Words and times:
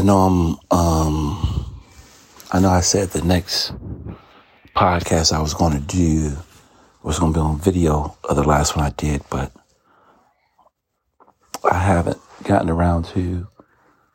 I 0.00 0.02
know 0.02 0.18
I'm, 0.20 0.78
um, 0.78 1.82
I 2.50 2.58
know 2.58 2.70
I 2.70 2.80
said 2.80 3.10
the 3.10 3.20
next 3.20 3.74
podcast 4.74 5.30
I 5.30 5.42
was 5.42 5.52
going 5.52 5.74
to 5.74 5.86
do 5.86 6.38
was 7.02 7.18
going 7.18 7.34
to 7.34 7.38
be 7.38 7.42
on 7.42 7.60
video 7.60 8.16
of 8.24 8.34
the 8.34 8.42
last 8.42 8.74
one 8.74 8.86
I 8.86 8.94
did, 8.96 9.20
but 9.28 9.52
I 11.70 11.76
haven't 11.76 12.16
gotten 12.44 12.70
around 12.70 13.04
to 13.08 13.46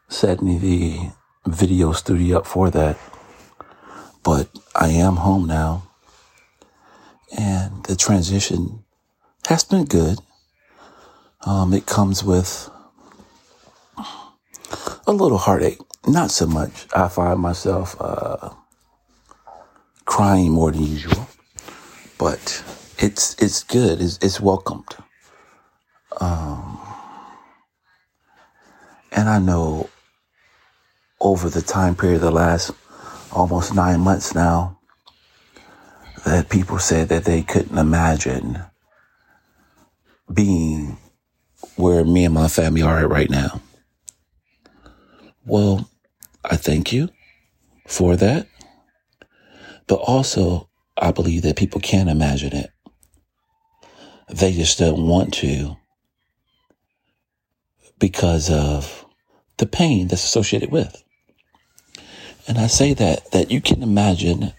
setting 0.07 0.59
the 0.59 1.11
video 1.45 1.91
studio 1.91 2.39
up 2.39 2.47
for 2.47 2.71
that. 2.71 2.97
But 4.23 4.49
I 4.73 4.87
am 4.87 5.17
home 5.17 5.45
now 5.45 5.83
and 7.37 7.85
the 7.85 7.95
transition 7.95 8.83
has 9.47 9.63
been 9.63 9.85
good. 9.85 10.17
Um, 11.41 11.75
it 11.75 11.85
comes 11.85 12.23
with 12.23 12.71
a 15.07 15.11
little 15.11 15.37
heartache, 15.37 15.79
not 16.07 16.31
so 16.31 16.47
much. 16.47 16.87
I 16.95 17.07
find 17.07 17.39
myself 17.39 17.95
uh, 17.99 18.49
crying 20.05 20.51
more 20.51 20.71
than 20.71 20.83
usual, 20.83 21.27
but 22.17 22.63
it's 22.97 23.35
it's 23.41 23.63
good. 23.63 24.01
It's, 24.01 24.17
it's 24.21 24.39
welcomed, 24.41 24.95
um, 26.21 26.79
and 29.11 29.29
I 29.29 29.39
know 29.39 29.89
over 31.21 31.49
the 31.49 31.61
time 31.61 31.95
period, 31.95 32.21
the 32.21 32.31
last 32.31 32.71
almost 33.31 33.73
nine 33.75 33.99
months 33.99 34.35
now, 34.35 34.79
that 36.25 36.49
people 36.49 36.79
said 36.79 37.09
that 37.09 37.25
they 37.25 37.41
couldn't 37.41 37.77
imagine 37.77 38.63
being 40.33 40.97
where 41.75 42.03
me 42.03 42.25
and 42.25 42.33
my 42.33 42.47
family 42.47 42.81
are 42.81 43.07
right 43.07 43.29
now. 43.29 43.61
Well, 45.45 45.89
I 46.43 46.55
thank 46.55 46.91
you 46.91 47.09
for 47.87 48.15
that. 48.15 48.47
But 49.87 49.95
also, 49.95 50.69
I 50.97 51.11
believe 51.11 51.43
that 51.43 51.57
people 51.57 51.79
can 51.81 52.09
imagine 52.09 52.55
it. 52.55 52.71
They 54.29 54.53
just 54.53 54.79
don't 54.79 55.07
want 55.07 55.33
to 55.35 55.77
because 57.99 58.49
of 58.49 59.05
the 59.57 59.67
pain 59.67 60.07
that's 60.07 60.23
associated 60.23 60.71
with. 60.71 61.03
And 62.47 62.57
I 62.57 62.67
say 62.67 62.93
that, 62.93 63.31
that 63.31 63.51
you 63.51 63.61
can 63.61 63.83
imagine 63.83 64.53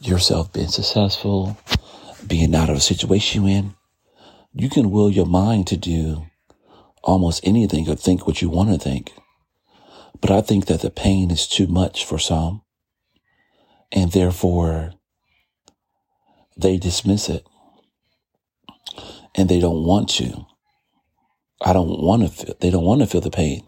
yourself 0.00 0.52
being 0.52 0.68
successful, 0.68 1.56
being 2.26 2.54
out 2.54 2.70
of 2.70 2.76
a 2.76 2.80
situation 2.80 3.42
you're 3.42 3.58
in. 3.58 3.74
You 4.54 4.68
can 4.70 4.90
will 4.90 5.10
your 5.10 5.26
mind 5.26 5.66
to 5.68 5.76
do 5.76 6.26
almost 7.02 7.46
anything 7.46 7.88
or 7.88 7.96
think 7.96 8.26
what 8.26 8.42
you 8.42 8.48
want 8.48 8.70
to 8.70 8.78
think. 8.78 9.12
But 10.20 10.30
I 10.30 10.40
think 10.40 10.66
that 10.66 10.80
the 10.80 10.90
pain 10.90 11.30
is 11.30 11.46
too 11.46 11.66
much 11.66 12.04
for 12.04 12.18
some. 12.18 12.62
And 13.92 14.12
therefore, 14.12 14.92
they 16.56 16.76
dismiss 16.76 17.28
it. 17.28 17.46
And 19.34 19.48
they 19.48 19.60
don't 19.60 19.84
want 19.84 20.08
to. 20.10 20.46
I 21.60 21.72
don't 21.72 22.00
want 22.02 22.22
to 22.22 22.28
feel, 22.28 22.54
they 22.60 22.70
don't 22.70 22.84
want 22.84 23.00
to 23.00 23.06
feel 23.06 23.20
the 23.20 23.30
pain 23.30 23.62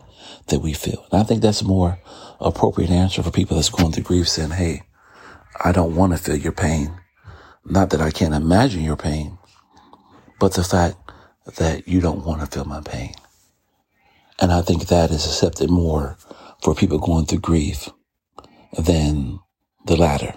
that 0.48 0.60
we 0.60 0.72
feel. 0.72 1.06
And 1.10 1.20
I 1.20 1.24
think 1.24 1.42
that's 1.42 1.62
a 1.62 1.66
more 1.66 1.98
appropriate 2.40 2.90
answer 2.90 3.22
for 3.22 3.30
people 3.30 3.56
that's 3.56 3.70
going 3.70 3.92
through 3.92 4.04
grief 4.04 4.28
saying, 4.28 4.50
Hey, 4.50 4.82
I 5.62 5.72
don't 5.72 5.94
want 5.94 6.12
to 6.12 6.18
feel 6.18 6.36
your 6.36 6.52
pain. 6.52 7.00
Not 7.64 7.90
that 7.90 8.00
I 8.00 8.10
can't 8.10 8.34
imagine 8.34 8.82
your 8.82 8.96
pain, 8.96 9.38
but 10.38 10.54
the 10.54 10.64
fact 10.64 10.96
that 11.58 11.86
you 11.86 12.00
don't 12.00 12.24
want 12.24 12.40
to 12.40 12.46
feel 12.46 12.64
my 12.64 12.80
pain. 12.80 13.12
And 14.40 14.52
I 14.52 14.62
think 14.62 14.86
that 14.86 15.10
is 15.10 15.26
accepted 15.26 15.68
more 15.70 16.16
for 16.62 16.74
people 16.74 16.98
going 16.98 17.26
through 17.26 17.40
grief 17.40 17.88
than 18.78 19.40
the 19.86 19.96
latter. 19.96 20.34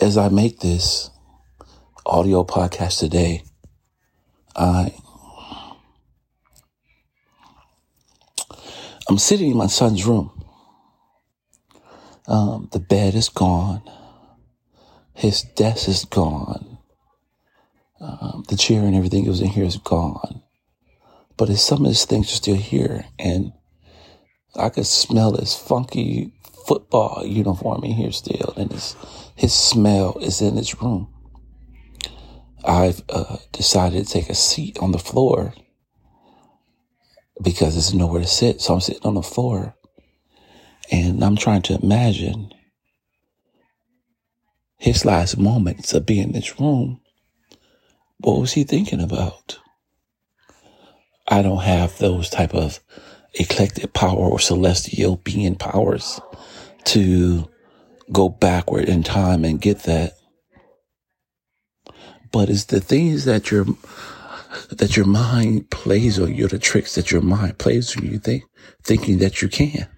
As 0.00 0.18
I 0.18 0.28
make 0.28 0.60
this 0.60 1.10
audio 2.06 2.44
podcast 2.44 2.98
today, 2.98 3.42
I 4.56 4.92
I'm 9.08 9.18
sitting 9.18 9.50
in 9.50 9.56
my 9.56 9.66
son's 9.66 10.06
room. 10.06 10.30
Um, 12.26 12.68
the 12.72 12.80
bed 12.80 13.14
is 13.14 13.28
gone. 13.28 13.82
His 15.12 15.42
desk 15.42 15.88
is 15.88 16.04
gone. 16.06 16.78
Um, 18.00 18.44
the 18.48 18.56
chair 18.56 18.82
and 18.84 18.96
everything 18.96 19.24
that 19.24 19.30
was 19.30 19.40
in 19.40 19.48
here 19.48 19.64
is 19.64 19.76
gone. 19.76 20.42
But 21.36 21.54
some 21.56 21.84
of 21.84 21.88
his 21.88 22.04
things 22.04 22.32
are 22.32 22.36
still 22.36 22.56
here. 22.56 23.06
And 23.18 23.52
I 24.56 24.68
could 24.68 24.86
smell 24.86 25.34
his 25.36 25.54
funky 25.54 26.32
football 26.66 27.24
uniform 27.26 27.84
in 27.84 27.92
here 27.92 28.12
still. 28.12 28.54
And 28.56 28.70
his, 28.70 28.96
his 29.34 29.52
smell 29.52 30.18
is 30.18 30.40
in 30.40 30.56
his 30.56 30.80
room. 30.80 31.12
I've 32.64 33.02
uh, 33.08 33.36
decided 33.52 34.06
to 34.06 34.12
take 34.12 34.30
a 34.30 34.34
seat 34.34 34.78
on 34.78 34.92
the 34.92 34.98
floor 34.98 35.54
because 37.42 37.74
there's 37.74 37.92
nowhere 37.92 38.22
to 38.22 38.26
sit. 38.26 38.60
So 38.60 38.74
I'm 38.74 38.80
sitting 38.80 39.04
on 39.04 39.14
the 39.14 39.22
floor 39.22 39.74
and 40.90 41.22
I'm 41.22 41.36
trying 41.36 41.62
to 41.62 41.78
imagine 41.82 42.52
his 44.78 45.04
last 45.04 45.38
moments 45.38 45.92
of 45.94 46.06
being 46.06 46.24
in 46.28 46.32
this 46.32 46.58
room. 46.60 47.00
What 48.18 48.40
was 48.40 48.52
he 48.52 48.64
thinking 48.64 49.00
about? 49.00 49.58
I 51.34 51.42
don't 51.42 51.64
have 51.64 51.98
those 51.98 52.30
type 52.30 52.54
of 52.54 52.78
eclectic 53.32 53.92
power 53.92 54.16
or 54.16 54.38
celestial 54.38 55.16
being 55.16 55.56
powers 55.56 56.20
to 56.84 57.50
go 58.12 58.28
backward 58.28 58.88
in 58.88 59.02
time 59.02 59.44
and 59.44 59.60
get 59.60 59.80
that. 59.80 60.12
But 62.30 62.50
it's 62.50 62.66
the 62.66 62.80
things 62.80 63.24
that 63.24 63.50
your 63.50 63.66
that 64.70 64.96
your 64.96 65.06
mind 65.06 65.70
plays 65.70 66.20
on 66.20 66.32
you, 66.32 66.46
the 66.46 66.60
tricks 66.60 66.94
that 66.94 67.10
your 67.10 67.20
mind 67.20 67.58
plays 67.58 67.96
on 67.96 68.04
you, 68.04 68.20
think, 68.20 68.44
thinking 68.84 69.18
that 69.18 69.42
you 69.42 69.48
can. 69.48 69.88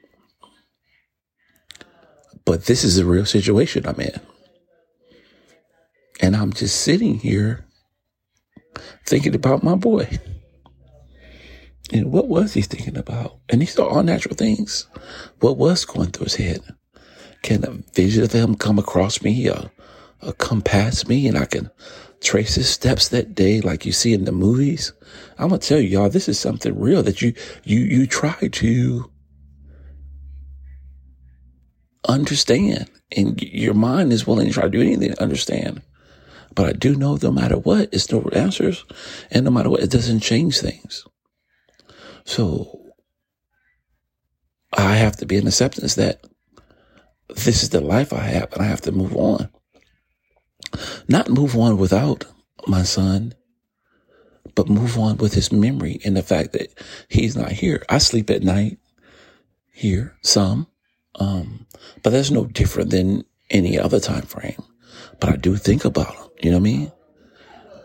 But 2.46 2.64
this 2.64 2.82
is 2.82 2.96
a 2.96 3.04
real 3.04 3.26
situation 3.26 3.86
I'm 3.86 4.00
in. 4.00 4.18
And 6.18 6.34
I'm 6.34 6.54
just 6.54 6.80
sitting 6.80 7.18
here 7.18 7.66
thinking 9.04 9.34
about 9.34 9.62
my 9.62 9.74
boy. 9.74 10.18
And 11.92 12.12
what 12.12 12.28
was 12.28 12.54
he 12.54 12.62
thinking 12.62 12.96
about? 12.96 13.38
And 13.48 13.60
these 13.60 13.78
are 13.78 13.88
all 13.88 14.02
natural 14.02 14.34
things. 14.34 14.86
What 15.40 15.56
was 15.56 15.84
going 15.84 16.10
through 16.10 16.24
his 16.24 16.34
head? 16.36 16.60
Can 17.42 17.64
a 17.64 17.70
vision 17.94 18.24
of 18.24 18.32
him 18.32 18.56
come 18.56 18.78
across 18.78 19.22
me 19.22 19.48
or, 19.48 19.70
or 20.22 20.32
come 20.32 20.62
past 20.62 21.08
me 21.08 21.28
and 21.28 21.38
I 21.38 21.44
can 21.44 21.70
trace 22.20 22.56
his 22.56 22.68
steps 22.68 23.08
that 23.10 23.34
day 23.34 23.60
like 23.60 23.86
you 23.86 23.92
see 23.92 24.12
in 24.12 24.24
the 24.24 24.32
movies? 24.32 24.92
I'm 25.38 25.50
gonna 25.50 25.58
tell 25.58 25.78
you, 25.78 25.88
y'all, 25.88 26.08
this 26.08 26.28
is 26.28 26.40
something 26.40 26.78
real 26.78 27.04
that 27.04 27.22
you 27.22 27.34
you 27.62 27.78
you 27.78 28.06
try 28.06 28.34
to 28.34 29.10
understand. 32.08 32.90
And 33.16 33.40
your 33.40 33.74
mind 33.74 34.12
is 34.12 34.26
willing 34.26 34.48
to 34.48 34.52
try 34.52 34.64
to 34.64 34.70
do 34.70 34.80
anything 34.80 35.12
to 35.12 35.22
understand. 35.22 35.82
But 36.54 36.68
I 36.68 36.72
do 36.72 36.96
know 36.96 37.18
no 37.22 37.30
matter 37.30 37.58
what, 37.58 37.90
it's 37.92 38.10
no 38.10 38.22
answers. 38.32 38.84
And 39.30 39.44
no 39.44 39.50
matter 39.50 39.70
what, 39.70 39.82
it 39.82 39.90
doesn't 39.90 40.20
change 40.20 40.58
things. 40.58 41.04
So 42.26 42.92
I 44.76 44.96
have 44.96 45.16
to 45.16 45.26
be 45.26 45.36
in 45.36 45.46
acceptance 45.46 45.94
that 45.94 46.26
this 47.28 47.62
is 47.62 47.70
the 47.70 47.80
life 47.80 48.12
I 48.12 48.22
have 48.22 48.52
and 48.52 48.62
I 48.62 48.66
have 48.66 48.82
to 48.82 48.92
move 48.92 49.16
on. 49.16 49.48
Not 51.08 51.30
move 51.30 51.56
on 51.56 51.78
without 51.78 52.24
my 52.66 52.82
son, 52.82 53.34
but 54.54 54.68
move 54.68 54.98
on 54.98 55.16
with 55.18 55.34
his 55.34 55.52
memory 55.52 56.00
and 56.04 56.16
the 56.16 56.22
fact 56.22 56.52
that 56.52 56.68
he's 57.08 57.36
not 57.36 57.52
here. 57.52 57.84
I 57.88 57.98
sleep 57.98 58.28
at 58.28 58.42
night 58.42 58.78
here 59.72 60.16
some. 60.22 60.66
Um, 61.14 61.66
but 62.02 62.10
that's 62.10 62.30
no 62.30 62.44
different 62.44 62.90
than 62.90 63.24
any 63.50 63.78
other 63.78 64.00
time 64.00 64.22
frame. 64.22 64.62
But 65.20 65.30
I 65.30 65.36
do 65.36 65.56
think 65.56 65.84
about 65.84 66.14
him. 66.14 66.28
You 66.42 66.50
know 66.50 66.58
what 66.58 66.68
I 66.68 66.72
mean? 66.72 66.92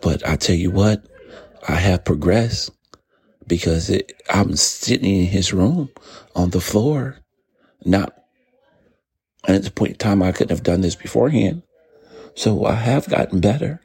But 0.02 0.28
I 0.28 0.36
tell 0.36 0.56
you 0.56 0.72
what, 0.72 1.06
I 1.68 1.76
have 1.76 2.04
progressed 2.04 2.72
because 3.52 3.90
it, 3.90 4.14
I'm 4.30 4.56
sitting 4.56 5.14
in 5.14 5.26
his 5.26 5.52
room 5.52 5.90
on 6.38 6.52
the 6.52 6.62
floor, 6.62 7.18
not, 7.84 8.16
and 9.46 9.58
at 9.58 9.64
the 9.64 9.72
point 9.72 9.92
in 9.92 9.98
time 9.98 10.24
I 10.24 10.32
couldn't 10.32 10.56
have 10.56 10.64
done 10.64 10.80
this 10.80 10.96
beforehand. 10.96 11.62
So 12.34 12.64
I 12.64 12.76
have 12.76 13.10
gotten 13.10 13.42
better. 13.42 13.82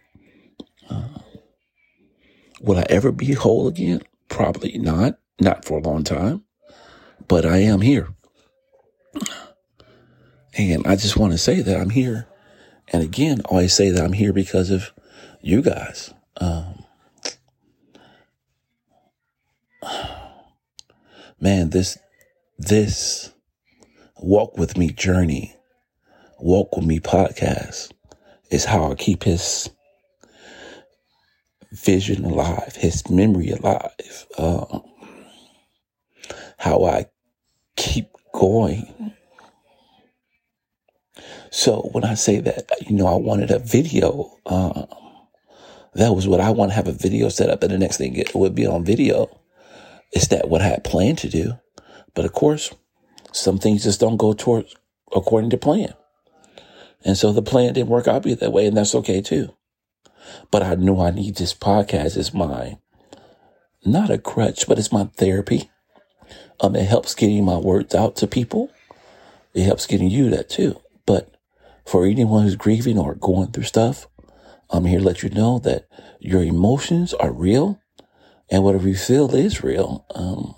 Uh, 0.88 1.18
will 2.60 2.78
I 2.78 2.86
ever 2.88 3.10
be 3.10 3.32
whole 3.32 3.66
again? 3.66 4.02
Probably 4.28 4.78
not. 4.78 5.18
Not 5.40 5.64
for 5.64 5.78
a 5.78 5.82
long 5.82 6.04
time. 6.04 6.44
But 7.26 7.44
I 7.44 7.56
am 7.56 7.80
here. 7.80 8.14
And 10.56 10.86
I 10.86 10.94
just 10.94 11.16
want 11.16 11.32
to 11.32 11.38
say 11.38 11.60
that 11.60 11.80
I'm 11.80 11.90
here. 11.90 12.28
And 12.92 13.02
again, 13.02 13.40
I 13.40 13.48
always 13.48 13.74
say 13.74 13.90
that 13.90 14.04
I'm 14.04 14.12
here 14.12 14.32
because 14.32 14.70
of 14.70 14.92
you 15.42 15.60
guys. 15.60 16.14
Um, 16.36 16.85
man, 21.40 21.70
this, 21.70 21.98
this 22.58 23.32
walk 24.18 24.56
with 24.56 24.76
me 24.76 24.90
journey, 24.90 25.56
walk 26.38 26.76
with 26.76 26.86
me 26.86 27.00
podcast 27.00 27.92
is 28.50 28.64
how 28.64 28.90
I 28.90 28.94
keep 28.94 29.24
his 29.24 29.68
vision 31.72 32.24
alive, 32.24 32.76
his 32.76 33.08
memory 33.10 33.50
alive, 33.50 34.26
um, 34.38 34.82
how 36.58 36.84
I 36.84 37.06
keep 37.76 38.08
going. 38.32 39.12
So 41.50 41.88
when 41.92 42.04
I 42.04 42.14
say 42.14 42.40
that, 42.40 42.70
you 42.86 42.96
know, 42.96 43.06
I 43.06 43.16
wanted 43.16 43.50
a 43.50 43.58
video, 43.58 44.38
um, 44.46 44.86
that 45.94 46.12
was 46.12 46.28
what 46.28 46.40
I 46.40 46.50
want 46.50 46.70
to 46.70 46.74
have 46.74 46.88
a 46.88 46.92
video 46.92 47.28
set 47.28 47.50
up, 47.50 47.62
and 47.62 47.72
the 47.72 47.78
next 47.78 47.96
thing 47.96 48.14
it 48.16 48.34
would 48.34 48.54
be 48.54 48.66
on 48.66 48.84
video. 48.84 49.28
Is 50.12 50.29
that 50.29 50.49
what 50.49 50.62
I 50.62 50.67
had 50.69 50.85
planned 50.85 51.19
to 51.19 51.29
do? 51.29 51.55
But 52.14 52.25
of 52.25 52.32
course, 52.32 52.75
some 53.32 53.58
things 53.58 53.85
just 53.85 54.00
don't 54.00 54.17
go 54.17 54.32
towards 54.32 54.75
according 55.14 55.50
to 55.50 55.56
plan. 55.56 55.94
And 57.05 57.17
so 57.17 57.32
the 57.32 57.43
plan 57.43 57.75
didn't 57.75 57.88
work 57.88 58.08
out 58.08 58.23
that 58.23 58.53
way, 58.53 58.67
and 58.67 58.76
that's 58.76 58.94
okay 58.94 59.20
too. 59.20 59.55
But 60.50 60.62
I 60.62 60.75
know 60.75 61.00
I 61.00 61.11
need 61.11 61.37
this 61.37 61.55
podcast 61.55 62.17
as 62.17 62.35
my, 62.35 62.79
not 63.85 64.11
a 64.11 64.19
crutch, 64.19 64.67
but 64.67 64.79
it's 64.79 64.91
my 64.91 65.05
therapy. 65.17 65.70
Um, 66.61 66.75
it 66.75 66.87
helps 66.87 67.14
getting 67.14 67.44
my 67.44 67.58
words 67.58 67.94
out 67.94 68.17
to 68.17 68.26
people. 68.26 68.70
It 69.55 69.64
helps 69.64 69.87
getting 69.87 70.11
you 70.11 70.31
that 70.31 70.49
too. 70.49 70.81
But 71.05 71.35
for 71.85 72.05
anyone 72.06 72.43
who's 72.43 72.56
grieving 72.56 72.99
or 72.99 73.14
going 73.14 73.53
through 73.53 73.64
stuff, 73.64 74.08
I'm 74.70 74.87
here 74.87 74.99
to 74.99 75.05
let 75.05 75.23
you 75.23 75.29
know 75.29 75.58
that 75.61 75.87
your 76.19 76.43
emotions 76.43 77.14
are 77.14 77.31
real 77.31 77.81
and 78.50 78.62
whatever 78.62 78.88
you 78.88 78.96
feel 78.96 79.34
is 79.34 79.62
real. 79.62 80.04
Um, 80.14 80.54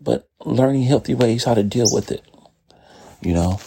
but 0.00 0.28
learning 0.44 0.82
healthy 0.82 1.14
ways 1.14 1.44
how 1.44 1.54
to 1.54 1.62
deal 1.62 1.86
with 1.90 2.10
it. 2.10 2.22
You 3.22 3.34
know, 3.34 3.60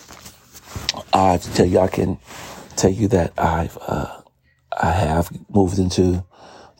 I 1.13 1.37
tell 1.37 1.65
you, 1.65 1.79
I 1.79 1.87
can 1.87 2.19
tell 2.75 2.91
you 2.91 3.07
that 3.09 3.33
I've, 3.37 3.77
uh, 3.81 4.21
I 4.79 4.91
have 4.91 5.31
moved 5.49 5.79
into 5.79 6.23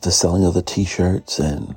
the 0.02 0.12
selling 0.12 0.44
of 0.44 0.54
the 0.54 0.62
t-shirts 0.62 1.40
and, 1.40 1.74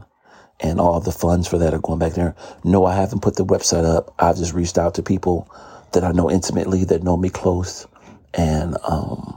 and 0.59 0.79
all 0.79 0.99
the 0.99 1.11
funds 1.11 1.47
for 1.47 1.57
that 1.57 1.73
are 1.73 1.79
going 1.79 1.97
back 1.97 2.13
there. 2.13 2.35
No, 2.63 2.85
I 2.85 2.95
haven't 2.95 3.21
put 3.21 3.35
the 3.35 3.45
website 3.45 3.83
up. 3.83 4.13
I've 4.19 4.37
just 4.37 4.53
reached 4.53 4.77
out 4.77 4.95
to 4.95 5.03
people 5.03 5.51
that 5.93 6.03
I 6.03 6.11
know 6.11 6.29
intimately 6.29 6.85
that 6.85 7.03
know 7.03 7.17
me 7.17 7.29
close 7.29 7.87
and, 8.35 8.77
um, 8.83 9.35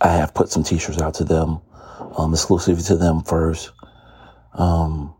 I 0.00 0.08
have 0.08 0.34
put 0.34 0.50
some 0.50 0.62
t-shirts 0.62 1.00
out 1.00 1.14
to 1.14 1.24
them, 1.24 1.60
um, 2.16 2.32
exclusively 2.32 2.84
to 2.84 2.96
them 2.96 3.22
first, 3.22 3.72
um, 4.54 5.14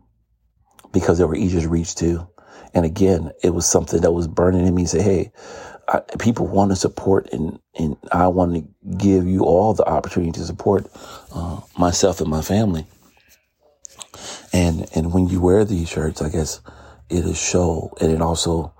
because 0.91 1.17
they 1.17 1.25
were 1.25 1.35
easier 1.35 1.61
to 1.61 1.69
reach 1.69 1.95
to. 1.95 2.27
And 2.73 2.85
again, 2.85 3.31
it 3.43 3.51
was 3.51 3.65
something 3.65 4.01
that 4.01 4.11
was 4.11 4.27
burning 4.27 4.67
in 4.67 4.75
me. 4.75 4.85
Say, 4.85 5.01
hey, 5.01 5.31
I, 5.87 5.99
people 6.19 6.47
want 6.47 6.71
to 6.71 6.75
support, 6.75 7.29
and 7.31 7.59
and 7.77 7.95
I 8.11 8.27
want 8.27 8.55
to 8.55 8.97
give 8.97 9.27
you 9.27 9.41
all 9.41 9.73
the 9.73 9.85
opportunity 9.85 10.31
to 10.33 10.45
support 10.45 10.87
uh, 11.33 11.61
myself 11.77 12.21
and 12.21 12.29
my 12.29 12.41
family. 12.41 12.85
And 14.51 14.87
and 14.95 15.13
when 15.13 15.27
you 15.27 15.41
wear 15.41 15.63
these 15.63 15.89
shirts, 15.89 16.21
I 16.21 16.29
guess 16.29 16.61
it 17.09 17.23
is 17.25 17.37
show, 17.37 17.93
and 18.01 18.11
it 18.11 18.21
also 18.21 18.73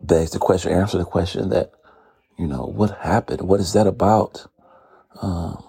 begs 0.00 0.32
the 0.32 0.38
question, 0.38 0.72
answer 0.72 0.98
the 0.98 1.04
question 1.04 1.48
that 1.50 1.72
you 2.38 2.46
know 2.46 2.66
what 2.66 2.98
happened, 2.98 3.42
what 3.42 3.60
is 3.60 3.72
that 3.72 3.86
about? 3.86 4.46
Um, 5.22 5.64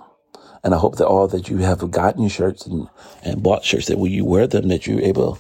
and 0.66 0.74
I 0.74 0.80
hope 0.80 0.98
that 0.98 1.06
all 1.06 1.28
that 1.28 1.48
you 1.48 1.60
have 1.60 1.92
gotten 1.92 2.28
shirts 2.28 2.66
and, 2.66 2.88
and 3.24 3.44
bought 3.44 3.64
shirts 3.64 3.86
that 3.88 4.00
when 4.00 4.12
you 4.12 4.26
wear 4.26 4.48
them, 4.48 4.68
that 4.70 4.88
you're 4.88 5.00
able 5.00 5.38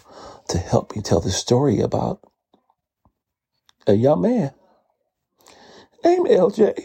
to 0.49 0.59
help 0.59 0.95
me 0.95 1.01
tell 1.01 1.19
the 1.19 1.31
story 1.31 1.81
about 1.81 2.19
a 3.87 3.95
young 3.95 4.21
man 4.21 4.53
named 6.03 6.27
LJ. 6.27 6.79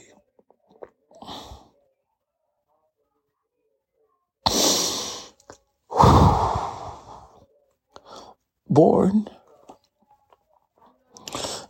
Born 8.71 9.29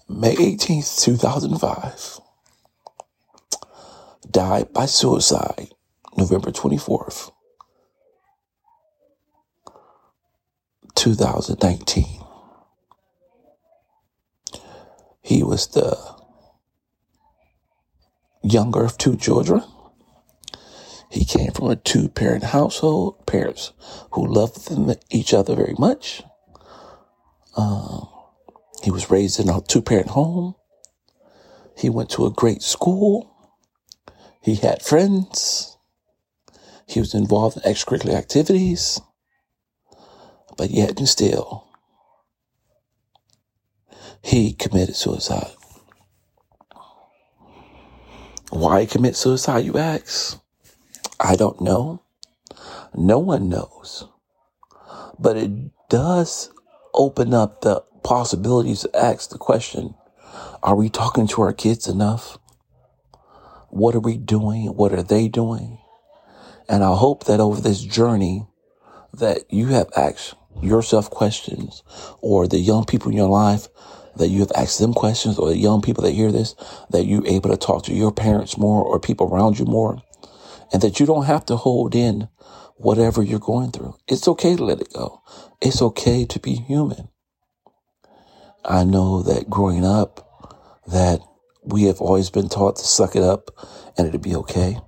May 0.09 0.37
18th, 0.37 1.03
2005 1.03 2.21
died 4.31 4.73
by 4.73 4.87
suicide 4.87 5.71
November 6.17 6.51
24th, 6.51 7.33
2019. 10.97 12.07
He 15.23 15.43
was 15.43 15.69
the 15.69 15.97
younger 18.43 18.85
of 18.85 18.99
two 18.99 19.17
children. 19.17 19.63
He 21.11 21.25
came 21.25 21.53
from 21.53 21.71
a 21.71 21.77
two 21.77 22.09
parent 22.09 22.45
household, 22.45 23.27
parents 23.27 23.73
who 24.13 24.27
loved 24.27 24.69
them, 24.69 24.95
each 25.11 25.35
other 25.35 25.57
very 25.57 25.75
much. 25.79 26.23
Um, 27.57 28.09
he 28.83 28.91
was 28.91 29.11
raised 29.11 29.41
in 29.41 29.49
a 29.49 29.61
two 29.61 29.83
parent 29.83 30.09
home. 30.09 30.55
He 31.77 31.91
went 31.91 32.11
to 32.11 32.27
a 32.27 32.31
great 32.33 32.63
school. 32.63 33.31
He 34.43 34.57
had 34.57 34.83
friends. 34.83 35.70
He 36.91 36.99
was 36.99 37.15
involved 37.15 37.57
in 37.57 37.63
extracurricular 37.63 38.15
activities. 38.15 39.01
But 40.57 40.71
yet 40.71 40.99
and 40.99 41.09
still, 41.09 41.69
he 44.23 44.53
committed 44.53 44.97
suicide. 44.97 45.53
Why 48.51 48.87
commit 48.87 49.15
suicide, 49.15 49.65
you 49.65 49.79
ask? 49.79 50.41
I 51.21 51.37
don't 51.37 51.61
know. 51.61 52.03
No 52.93 53.21
one 53.21 53.49
knows. 53.49 54.09
But 55.17 55.37
it 55.37 55.53
does 55.89 56.51
open 56.93 57.33
up 57.33 57.61
the 57.61 57.85
possibilities 58.03 58.81
to 58.81 58.97
ask 58.97 59.31
the 59.31 59.39
question, 59.39 59.95
are 60.65 60.75
we 60.75 60.89
talking 60.89 61.29
to 61.29 61.43
our 61.43 61.53
kids 61.53 61.87
enough? 61.87 62.37
What 63.69 63.95
are 63.95 64.01
we 64.01 64.17
doing? 64.17 64.75
What 64.75 64.93
are 64.93 65.05
they 65.05 65.29
doing? 65.29 65.80
And 66.71 66.85
I 66.85 66.95
hope 66.95 67.25
that 67.25 67.41
over 67.41 67.61
this 67.61 67.83
journey 67.83 68.47
that 69.13 69.53
you 69.53 69.67
have 69.67 69.89
asked 69.97 70.37
yourself 70.63 71.11
questions 71.11 71.83
or 72.21 72.47
the 72.47 72.61
young 72.61 72.85
people 72.85 73.11
in 73.11 73.17
your 73.17 73.29
life 73.29 73.67
that 74.15 74.29
you 74.29 74.39
have 74.39 74.53
asked 74.55 74.79
them 74.79 74.95
questions 74.95 75.37
or 75.37 75.49
the 75.49 75.59
young 75.59 75.83
people 75.83 76.05
that 76.05 76.13
hear 76.13 76.31
this, 76.31 76.55
that 76.91 77.07
you're 77.07 77.27
able 77.27 77.51
to 77.51 77.57
talk 77.57 77.83
to 77.85 77.93
your 77.93 78.13
parents 78.13 78.57
more 78.57 78.85
or 78.85 79.01
people 79.01 79.27
around 79.27 79.59
you 79.59 79.65
more 79.65 80.01
and 80.73 80.81
that 80.81 81.01
you 81.01 81.07
don't 81.07 81.25
have 81.25 81.45
to 81.47 81.57
hold 81.57 81.97
in 81.97 82.29
whatever 82.77 83.21
you're 83.21 83.41
going 83.41 83.73
through. 83.73 83.97
It's 84.07 84.29
okay 84.29 84.55
to 84.55 84.65
let 84.65 84.81
it 84.81 84.93
go. 84.93 85.23
It's 85.61 85.83
okay 85.83 86.25
to 86.25 86.39
be 86.39 86.55
human. 86.55 87.09
I 88.65 88.85
know 88.85 89.23
that 89.23 89.51
growing 89.51 89.85
up 89.85 90.55
that 90.87 91.21
we 91.65 91.85
have 91.85 92.01
always 92.01 92.31
been 92.31 92.49
taught 92.49 92.77
to 92.77 92.85
suck 92.85 93.17
it 93.17 93.25
up 93.25 93.51
and 93.99 94.07
it'll 94.07 94.21
be 94.21 94.37
okay. 94.37 94.79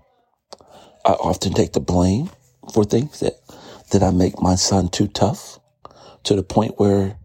I 1.05 1.13
often 1.13 1.53
take 1.53 1.73
the 1.73 1.81
blame 1.81 2.31
for 2.73 2.85
things 2.85 3.21
that, 3.21 3.35
that 3.91 4.03
I 4.03 4.11
make 4.11 4.41
my 4.41 4.55
son 4.55 4.89
too 4.89 5.09
tough 5.09 5.59
to 6.25 6.37
the 6.37 6.43
point 6.43 6.79
where 6.79 7.19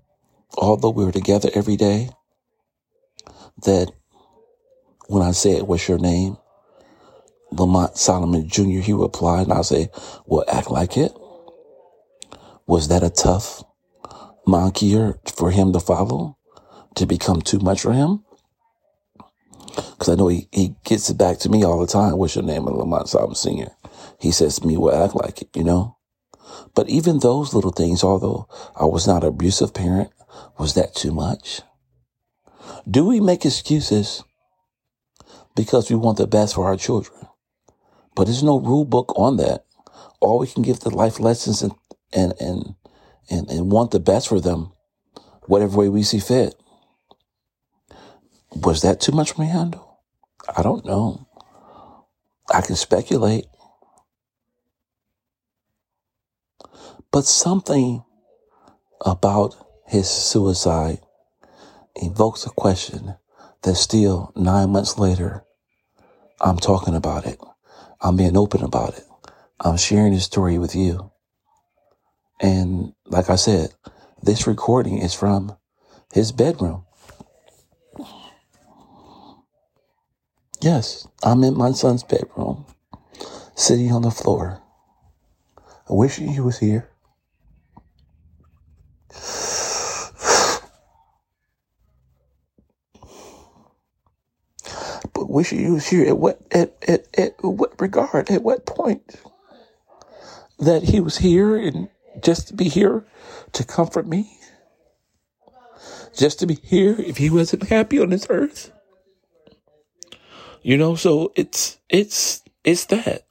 although 0.58 0.90
we 0.90 1.06
were 1.06 1.12
together 1.12 1.50
every 1.54 1.76
day, 1.76 2.10
that 3.64 3.92
when 5.08 5.24
I 5.24 5.32
said, 5.32 5.64
what's 5.64 5.88
your 5.88 6.00
name? 6.00 6.38
Lamont 7.52 7.98
Solomon 7.98 8.48
Jr., 8.48 8.80
he 8.80 8.94
replied, 8.94 9.44
and 9.44 9.54
I'll 9.54 9.64
say, 9.64 9.90
well, 10.26 10.44
act 10.48 10.70
like 10.70 10.98
it. 10.98 11.12
Was 12.66 12.90
that 12.90 13.04
a 13.04 13.10
tough 13.10 13.64
monkey 14.46 14.96
for 15.36 15.52
him 15.52 15.72
to 15.74 15.80
follow? 15.80 16.38
To 16.96 17.06
become 17.06 17.42
too 17.42 17.60
much 17.60 17.82
for 17.82 17.94
him? 17.94 18.26
Because 19.78 20.10
I 20.10 20.16
know 20.16 20.28
he, 20.28 20.50
he 20.52 20.76
gets 20.84 21.10
it 21.10 21.18
back 21.18 21.38
to 21.40 21.50
me 21.50 21.64
all 21.64 21.80
the 21.80 21.88
time. 21.88 22.18
What's 22.18 22.36
your 22.36 22.44
name? 22.44 22.66
Lamont 22.66 23.08
Solomon 23.08 23.36
Sr. 23.36 23.70
He 24.20 24.32
says 24.32 24.60
to 24.60 24.68
me, 24.68 24.76
well, 24.78 25.04
act 25.04 25.16
like 25.16 25.42
it, 25.42 25.50
you 25.56 25.64
know? 25.64 25.98
But 26.76 26.90
even 26.90 27.20
those 27.20 27.54
little 27.54 27.72
things, 27.72 28.04
although 28.04 28.48
I 28.76 28.86
was 28.86 29.08
not 29.08 29.24
an 29.24 29.30
abusive 29.30 29.74
parent, 29.74 30.12
was 30.58 30.74
that 30.74 30.96
too 30.96 31.12
much? 31.12 31.62
Do 32.90 33.06
we 33.06 33.20
make 33.20 33.46
excuses 33.46 34.24
because 35.56 35.90
we 35.90 35.96
want 35.96 36.18
the 36.18 36.28
best 36.28 36.56
for 36.56 36.66
our 36.66 36.78
children? 36.78 37.28
But 38.16 38.26
there's 38.26 38.44
no 38.44 38.60
rule 38.60 38.86
book 38.86 39.14
on 39.18 39.38
that. 39.38 39.66
All 40.20 40.40
we 40.40 40.48
can 40.48 40.64
give 40.64 40.80
the 40.80 40.90
life 40.90 41.20
lessons 41.20 41.62
and, 41.62 41.74
and, 42.12 42.34
and, 42.40 42.76
and, 43.30 43.50
and 43.50 43.72
want 43.72 43.92
the 43.92 44.00
best 44.00 44.28
for 44.28 44.40
them, 44.40 44.72
whatever 45.44 45.78
way 45.78 45.90
we 45.90 46.02
see 46.02 46.20
fit. 46.20 46.56
Was 48.64 48.82
that 48.82 49.00
too 49.00 49.12
much 49.12 49.34
for 49.34 49.42
me 49.42 49.48
to 49.48 49.54
handle? 49.54 50.00
I 50.56 50.64
don't 50.64 50.86
know. 50.86 51.28
I 52.54 52.62
can 52.62 52.76
speculate. 52.76 53.46
But 57.12 57.26
something 57.26 58.04
about 59.06 59.56
his 59.86 60.10
suicide 60.10 61.00
evokes 61.96 62.46
a 62.46 62.50
question 62.50 63.16
that 63.62 63.76
still 63.76 64.32
nine 64.36 64.72
months 64.72 64.98
later, 64.98 65.44
I'm 66.42 66.58
talking 66.58 66.96
about 66.96 67.26
it. 67.26 67.40
I'm 68.02 68.18
being 68.18 68.38
open 68.38 68.64
about 68.64 68.98
it. 68.98 69.06
I'm 69.60 69.78
sharing 69.78 70.14
this 70.14 70.26
story 70.26 70.58
with 70.58 70.76
you. 70.76 71.12
And 72.40 72.94
like 73.06 73.30
I 73.30 73.36
said, 73.36 73.74
this 74.22 74.48
recording 74.48 74.98
is 74.98 75.14
from 75.14 75.58
his 76.14 76.32
bedroom. 76.32 76.87
Yes, 80.68 81.08
I'm 81.24 81.46
in 81.46 81.58
my 81.58 81.72
son's 81.72 82.04
bedroom, 82.04 82.66
sitting 83.56 83.90
on 83.94 84.02
the 84.02 84.12
floor. 84.12 84.62
I 85.90 85.94
wish 85.94 86.18
he 86.18 86.42
was 86.42 86.60
here. 86.60 86.90
But 95.14 95.30
wish 95.30 95.52
he 95.52 95.70
was 95.70 95.88
here 95.88 96.06
at 96.06 96.18
what 96.18 96.42
at, 96.52 96.76
at, 96.86 97.08
at 97.18 97.36
what 97.42 97.80
regard, 97.80 98.30
at 98.30 98.44
what 98.44 98.66
point 98.66 99.22
that 100.60 100.84
he 100.84 101.00
was 101.00 101.20
here 101.20 101.56
and 101.56 101.88
just 102.22 102.50
to 102.50 102.54
be 102.54 102.68
here 102.68 103.06
to 103.54 103.64
comfort 103.64 104.06
me. 104.06 104.38
Just 106.14 106.40
to 106.40 106.46
be 106.46 106.56
here 106.56 106.98
if 107.00 107.16
he 107.16 107.30
wasn't 107.30 107.70
happy 107.70 108.02
on 108.02 108.10
this 108.10 108.28
earth. 108.30 108.74
You 110.68 110.76
know, 110.76 110.96
so 110.96 111.32
it's, 111.38 111.78
it's, 111.88 112.44
it's 112.66 112.84
that. 112.88 113.26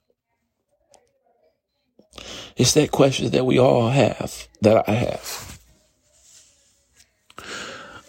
It's 2.55 2.73
that 2.73 2.89
question 2.89 3.29
that 3.29 3.45
we 3.45 3.59
all 3.59 3.89
have, 3.89 4.47
that 4.61 4.89
I 4.89 4.93
have. 4.93 5.59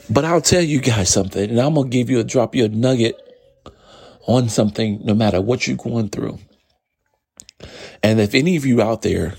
But 0.09 0.25
I'll 0.25 0.41
tell 0.41 0.63
you 0.63 0.81
guys 0.81 1.11
something, 1.11 1.51
and 1.51 1.61
I'm 1.61 1.75
going 1.75 1.91
to 1.91 1.95
give 1.95 2.09
you 2.09 2.21
a 2.21 2.25
drop 2.25 2.55
you 2.55 2.65
a 2.65 2.69
nugget 2.71 3.21
on 4.27 4.49
something 4.49 5.01
no 5.05 5.13
matter 5.15 5.43
what 5.43 5.67
you're 5.67 5.77
going 5.77 6.09
through. 6.09 6.39
And 8.03 8.21
if 8.21 8.35
any 8.35 8.57
of 8.57 8.65
you 8.65 8.81
out 8.81 9.03
there 9.03 9.35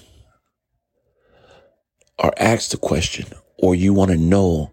are 2.20 2.34
asked 2.38 2.76
a 2.76 2.78
question 2.78 3.26
or 3.58 3.74
you 3.74 3.96
want 3.96 4.12
to 4.12 4.18
know 4.18 4.72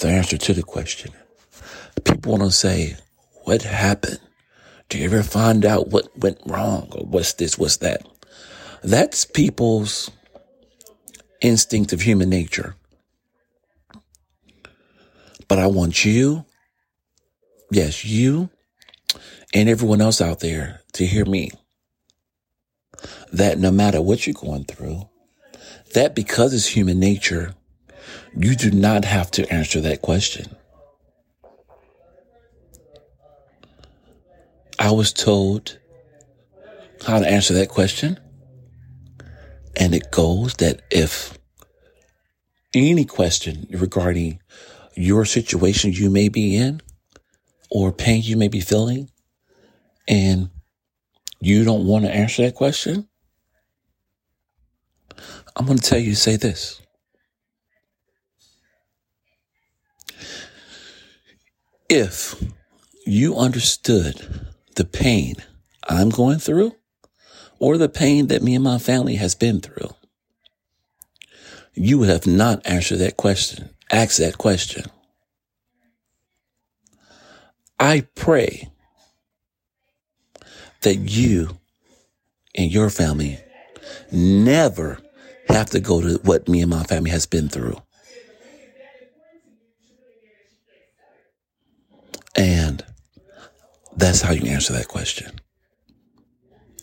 the 0.00 0.08
answer 0.08 0.36
to 0.36 0.52
the 0.52 0.62
question, 0.62 1.12
people 2.04 2.32
want 2.32 2.44
to 2.44 2.50
say, 2.50 2.98
what 3.44 3.62
happened? 3.62 4.20
Do 4.88 4.98
you 4.98 5.04
ever 5.04 5.22
find 5.22 5.66
out 5.66 5.88
what 5.88 6.16
went 6.18 6.40
wrong 6.46 6.88
or 6.92 7.04
what's 7.04 7.34
this, 7.34 7.58
what's 7.58 7.78
that? 7.78 8.06
That's 8.82 9.24
people's 9.26 10.10
instinct 11.42 11.92
of 11.92 12.00
human 12.00 12.30
nature. 12.30 12.74
But 15.46 15.58
I 15.58 15.66
want 15.66 16.04
you, 16.04 16.46
yes, 17.70 18.04
you 18.04 18.50
and 19.54 19.68
everyone 19.68 20.00
else 20.00 20.20
out 20.20 20.40
there 20.40 20.80
to 20.94 21.06
hear 21.06 21.24
me 21.24 21.50
that 23.32 23.58
no 23.58 23.70
matter 23.70 24.00
what 24.00 24.26
you're 24.26 24.34
going 24.34 24.64
through, 24.64 25.08
that 25.94 26.14
because 26.14 26.54
it's 26.54 26.66
human 26.66 26.98
nature, 26.98 27.54
you 28.36 28.54
do 28.54 28.70
not 28.70 29.04
have 29.04 29.30
to 29.32 29.50
answer 29.52 29.80
that 29.80 30.02
question. 30.02 30.56
I 34.78 34.92
was 34.92 35.12
told 35.12 35.78
how 37.04 37.18
to 37.18 37.28
answer 37.28 37.54
that 37.54 37.68
question. 37.68 38.18
And 39.76 39.94
it 39.94 40.10
goes 40.10 40.54
that 40.54 40.82
if 40.90 41.38
any 42.74 43.04
question 43.04 43.66
regarding 43.70 44.40
your 44.94 45.24
situation 45.24 45.92
you 45.92 46.10
may 46.10 46.28
be 46.28 46.56
in 46.56 46.80
or 47.70 47.92
pain 47.92 48.22
you 48.22 48.36
may 48.36 48.48
be 48.48 48.60
feeling 48.60 49.10
and 50.06 50.50
you 51.40 51.64
don't 51.64 51.86
want 51.86 52.04
to 52.04 52.10
answer 52.10 52.42
that 52.42 52.54
question, 52.54 53.08
I'm 55.56 55.66
going 55.66 55.78
to 55.78 55.88
tell 55.88 55.98
you 55.98 56.10
to 56.10 56.16
say 56.16 56.36
this. 56.36 56.80
If 61.88 62.40
you 63.06 63.36
understood 63.36 64.48
the 64.78 64.84
pain 64.84 65.34
I'm 65.88 66.08
going 66.08 66.38
through 66.38 66.74
or 67.58 67.76
the 67.76 67.88
pain 67.88 68.28
that 68.28 68.42
me 68.42 68.54
and 68.54 68.62
my 68.62 68.78
family 68.78 69.16
has 69.16 69.34
been 69.34 69.60
through, 69.60 69.90
you 71.74 72.02
have 72.02 72.26
not 72.26 72.64
answered 72.64 72.98
that 72.98 73.16
question, 73.16 73.70
asked 73.90 74.18
that 74.18 74.38
question. 74.38 74.84
I 77.80 78.06
pray 78.14 78.68
that 80.82 80.94
you 80.94 81.58
and 82.54 82.70
your 82.70 82.88
family 82.88 83.38
never 84.12 85.00
have 85.48 85.70
to 85.70 85.80
go 85.80 86.00
to 86.00 86.20
what 86.22 86.48
me 86.48 86.60
and 86.62 86.70
my 86.70 86.84
family 86.84 87.10
has 87.10 87.26
been 87.26 87.48
through. 87.48 87.80
And 92.36 92.84
that's 93.98 94.20
how 94.20 94.32
you 94.32 94.48
answer 94.48 94.72
that 94.74 94.88
question. 94.88 95.40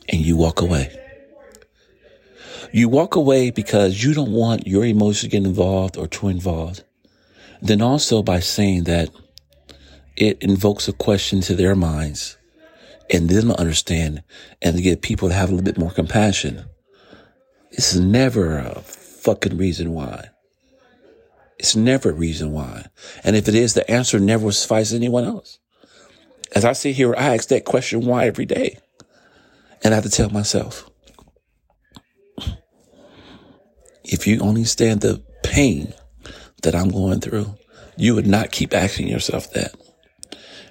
And 0.09 0.21
you 0.21 0.35
walk 0.35 0.61
away. 0.61 0.95
You 2.71 2.89
walk 2.89 3.15
away 3.15 3.51
because 3.51 4.03
you 4.03 4.13
don't 4.13 4.33
want 4.33 4.67
your 4.67 4.85
emotions 4.85 5.21
to 5.21 5.27
get 5.29 5.45
involved 5.45 5.97
or 5.97 6.07
too 6.07 6.27
involved. 6.27 6.83
Then 7.61 7.81
also 7.81 8.21
by 8.21 8.41
saying 8.41 8.83
that 8.83 9.09
it 10.17 10.41
invokes 10.41 10.87
a 10.87 10.93
question 10.93 11.41
to 11.41 11.55
their 11.55 11.75
minds 11.75 12.37
and 13.09 13.29
them 13.29 13.47
to 13.47 13.59
understand 13.59 14.23
and 14.61 14.75
to 14.75 14.81
get 14.81 15.01
people 15.01 15.29
to 15.29 15.35
have 15.35 15.49
a 15.49 15.51
little 15.53 15.65
bit 15.65 15.77
more 15.77 15.91
compassion. 15.91 16.65
This 17.71 17.93
is 17.93 17.99
never 17.99 18.57
a 18.57 18.81
fucking 18.81 19.57
reason 19.57 19.93
why. 19.93 20.29
It's 21.57 21.75
never 21.75 22.09
a 22.09 22.13
reason 22.13 22.51
why. 22.51 22.87
And 23.23 23.35
if 23.35 23.47
it 23.47 23.55
is, 23.55 23.73
the 23.73 23.89
answer 23.89 24.19
never 24.19 24.45
will 24.45 24.51
suffice 24.51 24.93
anyone 24.93 25.23
else. 25.23 25.59
As 26.53 26.65
I 26.65 26.73
sit 26.73 26.95
here, 26.95 27.15
I 27.15 27.35
ask 27.35 27.49
that 27.49 27.65
question 27.65 28.05
why 28.05 28.27
every 28.27 28.45
day. 28.45 28.77
And 29.83 29.93
I 29.93 29.95
have 29.95 30.03
to 30.03 30.09
tell 30.09 30.29
myself, 30.29 30.89
if 34.03 34.25
you 34.25 34.39
only 34.39 34.63
stand 34.63 35.01
the 35.01 35.23
pain 35.43 35.93
that 36.63 36.75
I'm 36.75 36.89
going 36.89 37.21
through, 37.21 37.55
you 37.97 38.15
would 38.15 38.27
not 38.27 38.51
keep 38.51 38.73
asking 38.73 39.07
yourself 39.07 39.51
that. 39.53 39.75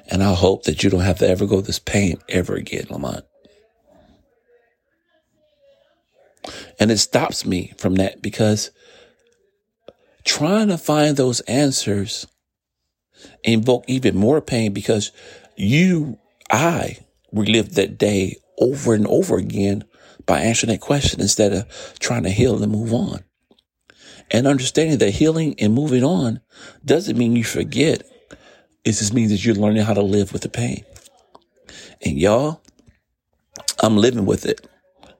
And 0.09 0.23
I 0.23 0.35
hope 0.35 0.65
that 0.65 0.83
you 0.83 0.91
don't 0.91 1.01
have 1.01 1.19
to 1.19 1.29
ever 1.29 1.47
go 1.47 1.61
this 1.61 1.79
pain 1.79 2.19
ever 2.29 2.55
again, 2.55 2.87
Lamont. 2.91 3.25
And 6.79 6.91
it 6.91 6.99
stops 6.99 7.47
me 7.47 7.73
from 7.79 7.95
that 7.97 8.21
because 8.21 8.71
trying 10.25 10.69
to 10.69 10.79
find 10.79 11.17
those 11.17 11.41
answers 11.43 12.27
invoke 13.43 13.85
even 13.89 14.17
more 14.17 14.41
pain 14.41 14.73
because 14.73 15.13
you, 15.57 16.19
I 16.51 16.99
relived 17.33 17.75
that 17.75 17.99
day 17.99 18.37
over 18.59 18.95
and 18.95 19.07
over 19.07 19.37
again 19.37 19.85
by 20.27 20.41
answering 20.41 20.73
that 20.73 20.81
question 20.81 21.21
instead 21.21 21.53
of 21.53 21.99
trying 21.99 22.23
to 22.23 22.31
heal 22.31 22.63
and 22.63 22.73
move 22.73 22.93
on. 22.93 23.25
And 24.31 24.47
understanding 24.47 24.99
that 24.99 25.11
healing 25.11 25.55
and 25.59 25.75
moving 25.75 26.03
on 26.03 26.41
doesn't 26.85 27.19
mean 27.19 27.37
you 27.37 27.45
forget. 27.45 28.03
It 28.85 28.93
just 28.93 29.13
means 29.13 29.31
that 29.31 29.45
you're 29.45 29.55
learning 29.55 29.85
how 29.85 29.95
to 29.95 30.03
live 30.03 30.33
with 30.33 30.43
the 30.43 30.49
pain. 30.49 30.85
And 32.05 32.19
y'all, 32.19 32.63
I'm 33.81 33.97
living 33.97 34.27
with 34.27 34.47
it 34.47 34.67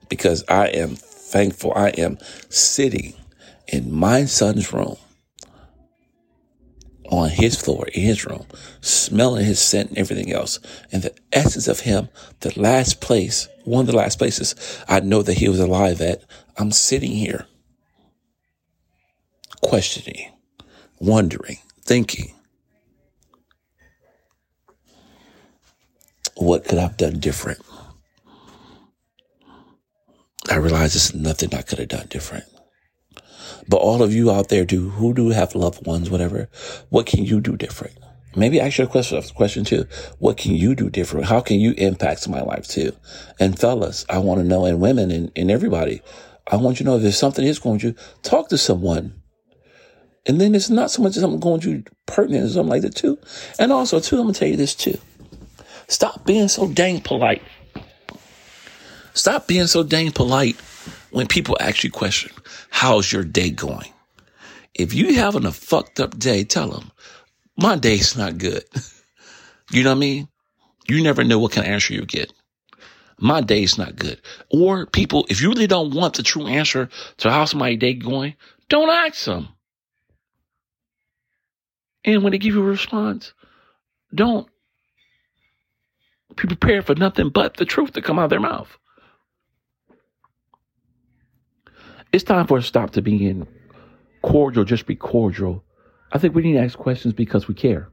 because 0.09 0.45
I 0.49 0.69
am 0.69 0.97
thankful. 0.97 1.73
I 1.75 1.89
am 1.91 2.19
sitting 2.49 3.15
in 3.69 3.93
my 3.93 4.25
son's 4.25 4.73
room 4.73 4.97
on 7.11 7.31
his 7.31 7.61
floor 7.61 7.87
in 7.93 8.03
his 8.03 8.25
room, 8.25 8.47
smelling 8.81 9.45
his 9.45 9.61
scent 9.61 9.91
and 9.91 9.99
everything 9.99 10.33
else. 10.33 10.59
And 10.93 11.03
the 11.03 11.15
essence 11.33 11.69
of 11.69 11.81
him, 11.81 12.09
the 12.41 12.59
last 12.59 13.01
place, 13.01 13.49
one 13.65 13.83
of 13.83 13.87
the 13.87 13.97
last 13.97 14.19
places 14.19 14.55
I 14.89 15.01
know 15.01 15.23
that 15.23 15.39
he 15.39 15.49
was 15.49 15.61
alive 15.61 16.01
at, 16.01 16.23
I'm 16.57 16.71
sitting 16.71 17.13
here 17.13 17.47
questioning, 19.63 20.33
wondering, 20.99 21.59
thinking, 21.83 22.35
what 26.37 26.65
could 26.65 26.79
I 26.79 26.83
have 26.83 26.97
done 26.97 27.21
different? 27.21 27.61
I 30.51 30.57
realize 30.57 30.93
there's 30.93 31.15
nothing 31.15 31.55
I 31.55 31.63
could 31.63 31.79
have 31.79 31.89
done 31.89 32.07
different. 32.09 32.45
But 33.69 33.79
all 33.79 34.03
of 34.03 34.13
you 34.13 34.31
out 34.31 34.49
there 34.49 34.65
do 34.65 34.91
who 34.91 35.15
do 35.15 35.31
have 35.31 35.55
loved 35.55 35.87
ones, 35.87 36.11
whatever, 36.11 36.49
what 36.91 37.07
can 37.07 37.25
you 37.25 37.41
do 37.41 37.57
different? 37.57 37.97
Maybe 38.37 38.61
ask 38.61 38.79
your 38.79 38.89
question, 38.89 39.23
question 39.35 39.65
too. 39.65 39.87
What 40.19 40.37
can 40.37 40.55
you 40.55 40.75
do 40.75 40.91
different? 40.91 41.27
How 41.27 41.41
can 41.41 41.61
you 41.61 41.73
impact 41.79 42.29
my 42.29 42.43
life 42.43 42.67
too? 42.67 42.93
And 43.39 43.59
fellas, 43.59 44.05
I 44.09 44.19
want 44.19 44.41
to 44.41 44.47
know, 44.47 44.65
and 44.65 44.81
women 44.81 45.11
and, 45.11 45.31
and 45.37 45.51
everybody, 45.51 46.03
I 46.51 46.57
want 46.57 46.81
you 46.81 46.85
to 46.85 46.91
know 46.91 46.97
if 46.97 47.03
there's 47.03 47.17
something 47.19 47.45
is 47.45 47.59
going 47.59 47.79
to 47.81 47.95
talk 48.23 48.49
to 48.49 48.59
someone 48.59 49.15
And 50.27 50.41
then 50.41 50.55
it's 50.55 50.71
not 50.71 50.91
so 50.91 51.03
much 51.03 51.17
I'm 51.17 51.39
going 51.39 51.61
to 51.61 51.85
pertinent 52.07 52.47
or 52.47 52.49
something 52.49 52.71
like 52.71 52.83
that 52.83 52.95
too. 52.95 53.19
And 53.59 53.73
also 53.73 54.01
too, 54.01 54.17
I'm 54.17 54.25
gonna 54.25 54.35
tell 54.35 54.49
you 54.49 54.57
this 54.57 54.75
too. 54.75 54.99
Stop 55.89 56.25
being 56.25 56.49
so 56.49 56.69
dang 56.69 57.01
polite. 57.01 57.43
Stop 59.13 59.47
being 59.47 59.67
so 59.67 59.83
dang 59.83 60.13
polite 60.13 60.57
when 61.15 61.29
people 61.29 61.57
ask 61.61 61.85
you 61.85 61.93
question, 61.93 62.33
how's 62.71 63.13
your 63.13 63.23
day 63.23 63.49
going? 63.49 63.89
If 64.75 64.93
you 64.93 65.15
having 65.15 65.47
a 65.47 65.53
fucked 65.53 66.01
up 66.01 66.19
day, 66.19 66.43
tell 66.43 66.69
them, 66.69 66.91
my 67.57 67.77
day's 67.77 68.17
not 68.17 68.37
good. 68.37 68.65
you 69.71 69.85
know 69.85 69.91
what 69.91 69.99
I 69.99 70.01
mean? 70.01 70.29
You 70.89 71.05
never 71.05 71.23
know 71.23 71.39
what 71.39 71.53
kind 71.53 71.69
of 71.69 71.73
answer 71.73 71.95
you 71.95 72.05
get. 72.05 72.33
My 73.17 73.41
day's 73.43 73.79
not 73.79 73.95
good. 73.95 74.21
Or 74.51 74.87
people, 74.87 75.25
if 75.29 75.41
you 75.41 75.51
really 75.51 75.69
don't 75.69 75.95
want 75.95 76.15
the 76.15 76.25
true 76.25 76.49
answer 76.49 76.89
to 77.19 77.31
how 77.31 77.45
somebody's 77.45 77.79
day 77.79 77.95
going, 77.95 78.35
don't 78.69 78.91
ask 78.91 79.25
them. 79.25 79.47
And 82.05 82.25
when 82.25 82.33
they 82.33 82.39
give 82.39 82.55
you 82.55 82.61
a 82.61 82.67
response, 82.67 83.35
don't 84.13 84.49
be 86.35 86.49
prepared 86.49 86.87
for 86.87 86.97
nothing 86.97 87.29
but 87.29 87.57
the 87.57 87.65
truth 87.65 87.93
to 87.93 88.03
come 88.03 88.19
out 88.19 88.25
of 88.25 88.31
their 88.31 88.41
mouth. 88.41 88.77
It's 92.15 92.23
time 92.23 92.47
for 92.47 92.61
to 92.61 92.65
stop 92.65 92.93
to 92.93 93.03
being 93.03 93.45
cordial, 94.23 94.63
just 94.63 94.87
be 94.87 94.95
cordial. 94.95 95.65
I 96.13 96.19
think 96.19 96.33
we 96.33 96.43
need 96.43 96.53
to 96.53 96.61
ask 96.61 96.79
questions 96.79 97.13
because 97.13 97.49
we 97.49 97.55
care. 97.55 97.89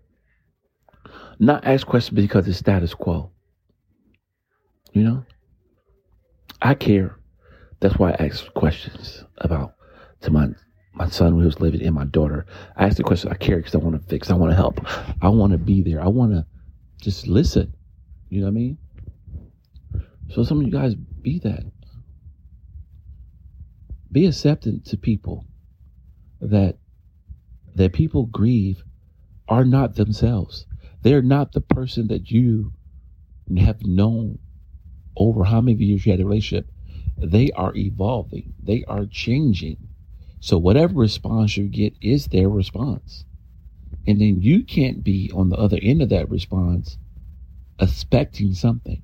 Not 1.40 1.66
ask 1.66 1.88
questions 1.88 2.16
because 2.16 2.48
it's 2.48 2.60
status 2.60 2.94
quo. 2.94 3.32
You 4.94 5.06
know? 5.06 5.25
I 6.62 6.75
care. 6.75 7.18
That's 7.80 7.98
why 7.98 8.12
I 8.12 8.25
ask 8.25 8.54
questions 8.54 9.25
about 9.40 9.74
to 10.22 10.30
my 10.30 10.50
my 10.94 11.10
son 11.10 11.32
who 11.32 11.46
was 11.46 11.60
living 11.60 11.82
and 11.82 11.96
my 11.96 12.06
daughter. 12.06 12.46
I 12.78 12.86
ask 12.86 12.98
the 12.98 13.04
question. 13.04 13.32
I 13.32 13.36
care 13.38 13.58
because 13.58 13.74
I 13.74 13.80
want 13.80 14.00
to 14.00 14.08
fix. 14.08 14.30
I 14.30 14.36
want 14.36 14.51
to 14.51 14.56
help. 14.56 14.82
I 15.24 15.30
want 15.30 15.54
to 15.54 15.58
be 15.58 15.82
there. 15.82 16.00
I 16.00 16.10
want 16.10 16.34
to 16.34 16.46
just 17.01 17.25
listen. 17.25 17.74
You 18.30 18.42
know 18.42 18.46
what 18.46 18.51
I 18.51 18.54
mean? 18.54 18.78
So 20.30 20.44
some 20.44 20.60
of 20.60 20.68
you 20.68 20.72
guys 20.72 20.94
be 20.94 21.40
that. 21.40 21.63
Be 24.12 24.25
accepting 24.25 24.82
to 24.82 24.98
people 24.98 25.46
that 26.41 26.77
that 27.75 27.94
people 27.94 28.25
grieve 28.25 28.84
are 29.48 29.63
not 29.63 29.96
themselves. 29.96 30.65
They're 31.01 31.22
not 31.22 31.53
the 31.53 31.62
person 31.62 32.08
that 32.08 32.30
you 32.30 32.74
have 33.58 33.86
known 33.86 34.39
over 35.15 35.46
how 35.46 35.62
many 35.62 35.84
years 35.84 36.06
you 36.06 36.12
had 36.12 36.20
a 36.20 36.25
relationship. 36.25 36.70
They 37.18 37.51
are 37.51 37.75
evolving. 37.75 38.53
They 38.62 38.84
are 38.86 39.06
changing 39.06 39.77
so 40.41 40.58
whatever 40.58 40.96
response 40.96 41.56
you 41.56 41.68
get 41.68 41.94
is 42.01 42.25
their 42.27 42.50
response. 42.50 43.25
And 44.08 44.20
then 44.20 44.41
you 44.41 44.63
can't 44.63 45.03
be 45.03 45.32
on 45.34 45.50
the 45.50 45.56
other 45.56 45.77
end 45.82 46.01
of 46.01 46.10
that 46.10 46.30
response 46.30 46.98
expecting 47.80 48.56
something. 48.56 49.03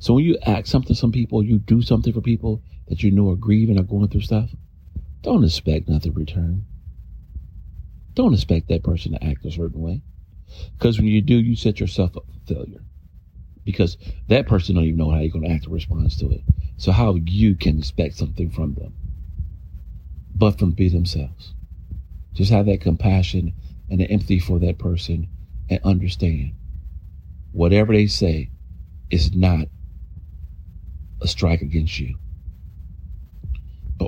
So 0.00 0.14
when 0.14 0.24
you 0.24 0.38
act 0.44 0.66
something 0.66 0.96
some 0.96 1.12
people, 1.12 1.42
you 1.42 1.58
do 1.58 1.82
something 1.82 2.12
for 2.12 2.20
people 2.20 2.62
that 2.88 3.02
you 3.02 3.10
know 3.10 3.30
are 3.30 3.36
grieving 3.36 3.78
or 3.78 3.82
going 3.82 4.08
through 4.08 4.22
stuff, 4.22 4.50
don't 5.22 5.44
expect 5.44 5.88
nothing 5.88 6.12
in 6.12 6.18
return. 6.18 6.66
Don't 8.14 8.34
expect 8.34 8.68
that 8.68 8.82
person 8.82 9.12
to 9.12 9.24
act 9.24 9.44
a 9.44 9.50
certain 9.50 9.80
way. 9.80 10.02
Because 10.76 10.98
when 10.98 11.06
you 11.06 11.22
do, 11.22 11.34
you 11.34 11.56
set 11.56 11.80
yourself 11.80 12.16
up 12.16 12.26
for 12.26 12.54
failure. 12.54 12.82
Because 13.64 13.96
that 14.28 14.46
person 14.46 14.74
don't 14.74 14.84
even 14.84 14.98
know 14.98 15.10
how 15.10 15.20
you're 15.20 15.30
going 15.30 15.44
to 15.44 15.50
act 15.50 15.66
in 15.66 15.72
response 15.72 16.16
to 16.18 16.30
it. 16.30 16.42
So 16.76 16.92
how 16.92 17.14
you 17.14 17.54
can 17.54 17.78
expect 17.78 18.16
something 18.16 18.50
from 18.50 18.74
them 18.74 18.92
but 20.34 20.58
from 20.58 20.72
be 20.72 20.88
themselves. 20.88 21.54
Just 22.34 22.50
have 22.50 22.66
that 22.66 22.80
compassion 22.80 23.52
and 23.90 24.00
the 24.00 24.10
empathy 24.10 24.38
for 24.38 24.58
that 24.58 24.78
person 24.78 25.28
and 25.68 25.80
understand 25.84 26.52
whatever 27.52 27.92
they 27.92 28.06
say 28.06 28.50
is 29.10 29.34
not 29.34 29.68
a 31.20 31.28
strike 31.28 31.60
against 31.60 31.98
you. 32.00 32.16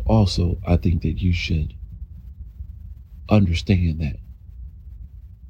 Also, 0.06 0.58
I 0.66 0.76
think 0.76 1.02
that 1.02 1.20
you 1.20 1.32
should 1.32 1.74
understand 3.28 4.00
that, 4.00 4.16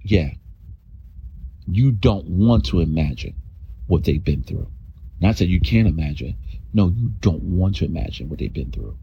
yeah, 0.03 0.31
you 1.67 1.93
don't 1.93 2.27
want 2.27 2.67
to 2.67 2.81
imagine 2.81 3.35
what 3.87 4.05
they've 4.05 4.23
been 4.23 4.43
through. 4.43 4.69
Not 5.21 5.37
that 5.37 5.49
you 5.49 5.61
can't 5.61 5.89
imagine. 5.89 6.37
No, 6.73 6.89
you 6.89 7.11
don't 7.21 7.43
want 7.43 7.77
to 7.77 7.85
imagine 7.85 8.29
what 8.29 8.39
they've 8.39 8.53
been 8.53 8.73
through. 8.73 8.97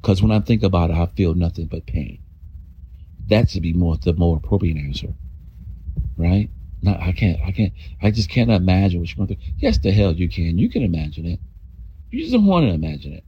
Because 0.00 0.22
when 0.22 0.32
I 0.32 0.40
think 0.40 0.62
about 0.62 0.90
it, 0.90 0.96
I 0.96 1.06
feel 1.06 1.34
nothing 1.34 1.66
but 1.66 1.86
pain. 1.86 2.22
That 3.28 3.50
should 3.50 3.62
be 3.62 3.72
more 3.72 3.96
the 3.96 4.12
more 4.12 4.36
appropriate 4.36 4.76
answer, 4.76 5.14
right? 6.16 6.50
No, 6.82 6.94
I 7.00 7.12
can't. 7.12 7.40
I 7.40 7.52
can't. 7.52 7.72
I 8.02 8.10
just 8.10 8.28
can't 8.28 8.50
imagine 8.50 9.00
what 9.00 9.08
you're 9.08 9.26
going 9.26 9.38
through. 9.38 9.54
Yes, 9.56 9.78
the 9.78 9.90
hell 9.90 10.12
you 10.12 10.28
can. 10.28 10.58
You 10.58 10.68
can 10.68 10.82
imagine 10.82 11.24
it. 11.24 11.40
You 12.10 12.20
just 12.20 12.32
don't 12.32 12.44
want 12.44 12.66
to 12.66 12.74
imagine 12.74 13.14
it 13.14 13.24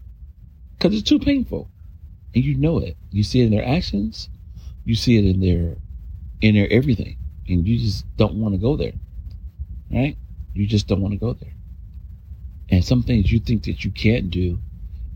because 0.77 0.95
it's 0.95 1.09
too 1.09 1.19
painful, 1.19 1.69
and 2.35 2.45
you 2.45 2.57
know 2.57 2.79
it. 2.79 2.97
You 3.11 3.23
see 3.23 3.41
it 3.41 3.47
in 3.47 3.51
their 3.51 3.67
actions. 3.67 4.29
You 4.85 4.95
see 4.95 5.19
it 5.19 5.25
in 5.25 5.41
their 5.41 5.77
in 6.41 6.55
their 6.55 6.71
everything, 6.73 7.17
and 7.49 7.67
you 7.67 7.79
just 7.79 8.05
don't 8.17 8.35
want 8.35 8.55
to 8.55 8.59
go 8.59 8.77
there, 8.77 8.93
right? 9.91 10.17
You 10.55 10.67
just 10.67 10.87
don't 10.87 11.01
want 11.01 11.13
to 11.13 11.19
go 11.19 11.33
there. 11.33 11.53
And 12.69 12.85
some 12.85 13.03
things 13.03 13.31
you 13.31 13.39
think 13.39 13.65
that 13.65 13.85
you 13.85 13.91
can't 13.91 14.31
do 14.31 14.59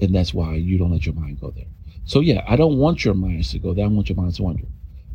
and 0.00 0.14
that's 0.14 0.32
why 0.32 0.54
you 0.54 0.78
don't 0.78 0.90
let 0.90 1.04
your 1.04 1.14
mind 1.14 1.40
go 1.40 1.50
there. 1.50 1.66
So 2.04 2.20
yeah, 2.20 2.42
I 2.48 2.56
don't 2.56 2.78
want 2.78 3.04
your 3.04 3.14
minds 3.14 3.50
to 3.52 3.58
go 3.58 3.74
there. 3.74 3.84
I 3.84 3.88
want 3.88 4.08
your 4.08 4.16
minds 4.16 4.36
to 4.36 4.42
wander. 4.42 4.64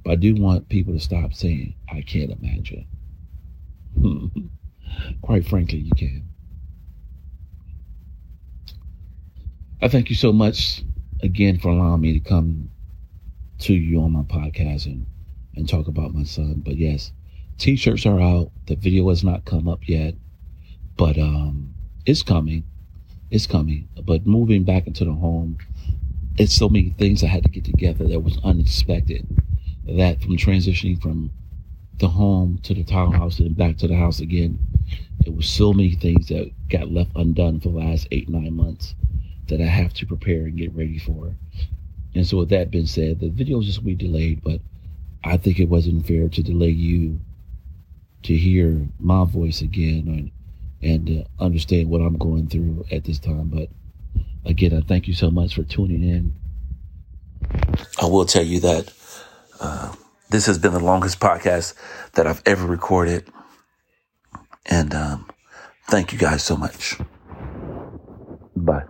But 0.04 0.12
I 0.12 0.16
do 0.16 0.36
want 0.36 0.70
people 0.70 0.94
to 0.94 1.00
stop 1.00 1.34
saying, 1.34 1.74
I 1.92 2.02
can't 2.02 2.32
imagine. 2.32 2.86
Quite 5.22 5.48
frankly, 5.48 5.80
you 5.80 5.92
can. 5.96 6.28
I 9.82 9.88
thank 9.88 10.10
you 10.10 10.16
so 10.16 10.32
much 10.32 10.84
again 11.22 11.60
for 11.60 11.70
allowing 11.70 12.02
me 12.02 12.14
to 12.14 12.20
come 12.20 12.70
to 13.60 13.74
you 13.74 14.02
on 14.02 14.12
my 14.12 14.22
podcast 14.22 14.86
and, 14.86 15.06
and 15.56 15.68
talk 15.68 15.88
about 15.88 16.14
my 16.14 16.24
son. 16.24 16.62
But 16.66 16.78
yes, 16.78 17.12
t-shirts 17.58 18.06
are 18.06 18.20
out. 18.20 18.52
The 18.68 18.76
video 18.76 19.10
has 19.10 19.24
not 19.24 19.46
come 19.46 19.68
up 19.68 19.88
yet, 19.88 20.16
but 20.98 21.18
um, 21.18 21.74
it's 22.06 22.24
coming 22.24 22.64
it's 23.32 23.48
coming. 23.48 23.88
But 24.04 24.26
moving 24.26 24.64
back 24.64 24.88
into 24.88 25.06
the 25.06 25.14
home, 25.14 25.58
it's 26.38 26.54
so 26.54 26.70
many 26.70 26.92
things 26.92 27.24
I 27.24 27.28
had 27.28 27.44
to 27.44 27.50
get 27.50 27.66
together 27.66 28.08
that 28.08 28.22
was 28.22 28.38
unexpected. 28.44 29.28
That 29.86 30.22
from 30.22 30.38
transitioning 30.38 31.02
from 31.02 31.32
the 31.98 32.08
home 32.08 32.60
to 32.64 32.74
the 32.74 32.84
townhouse 32.84 33.40
and 33.40 33.56
back 33.56 33.78
to 33.78 33.88
the 33.88 33.96
house 33.96 34.20
again, 34.20 34.60
it 35.26 35.36
was 35.36 35.48
so 35.48 35.74
many 35.74 35.96
things 35.96 36.28
that 36.28 36.52
got 36.70 36.92
left 36.92 37.12
undone 37.16 37.60
for 37.60 37.70
the 37.70 37.78
last 37.78 38.08
eight, 38.12 38.30
nine 38.30 38.54
months 38.54 38.96
that 39.48 39.62
I 39.62 39.66
have 39.66 39.94
to 39.96 40.06
prepare 40.06 40.46
and 40.46 40.58
get 40.58 40.76
ready 40.76 40.98
for. 40.98 41.36
And 42.14 42.26
so 42.26 42.38
with 42.38 42.50
that 42.50 42.72
being 42.72 42.88
said, 42.88 43.20
the 43.20 43.30
video 43.30 43.60
is 43.60 43.68
just 43.68 43.86
be 43.86 43.96
delayed, 43.96 44.44
but 44.44 44.62
I 45.24 45.38
think 45.38 45.60
it 45.60 45.70
wasn't 45.70 46.08
fair 46.08 46.30
to 46.30 46.44
delay 46.44 46.70
you 46.70 47.20
to 48.24 48.36
hear 48.36 48.88
my 49.00 49.26
voice 49.26 49.62
again 49.62 50.06
and 50.08 50.32
and 50.82 51.22
uh, 51.22 51.44
understand 51.44 51.90
what 51.90 52.02
I'm 52.02 52.18
going 52.18 52.48
through 52.48 52.86
at 52.92 53.06
this 53.06 53.18
time. 53.18 53.48
But 53.48 53.70
again, 54.46 54.74
I 54.74 54.82
thank 54.82 55.08
you 55.08 55.14
so 55.14 55.32
much 55.32 55.56
for 55.56 55.64
tuning 55.64 56.04
in. 56.04 56.36
I 58.00 58.06
will 58.06 58.26
tell 58.26 58.44
you 58.44 58.60
that 58.60 58.94
uh, 59.60 59.94
this 60.30 60.46
has 60.46 60.60
been 60.60 60.74
the 60.74 60.80
longest 60.80 61.20
podcast 61.20 61.74
that 62.14 62.28
I've 62.28 62.42
ever 62.46 62.68
recorded. 62.68 63.28
And 64.68 64.94
um, 64.94 65.30
thank 65.88 66.12
you 66.12 66.20
guys 66.20 66.44
so 66.44 66.56
much. 66.56 66.98
Bye. 68.56 68.86